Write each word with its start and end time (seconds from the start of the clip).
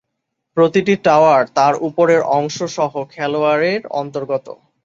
প্রতিটি 0.57 0.93
টাওয়ার 1.05 1.43
তার 1.57 1.73
উপরে 1.87 2.15
অংশ 2.37 2.57
সহ 2.77 2.93
খেলোয়াড়ের 3.13 3.81
অন্তর্গত। 3.93 4.47